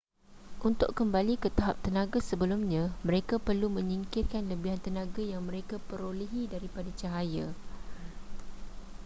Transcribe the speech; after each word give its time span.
untuk 0.69 0.89
kembali 0.99 1.35
ke 1.43 1.49
tahap 1.57 1.77
tenaga 1.85 2.17
sebelumnya 2.29 2.83
mereka 3.07 3.35
perlu 3.47 3.67
menyingkirkan 3.77 4.43
lebihan 4.51 4.79
tenaga 4.85 5.21
yang 5.33 5.43
mereka 5.49 5.75
perolehi 5.87 6.43
daripada 6.53 6.89
cahaya 7.01 7.47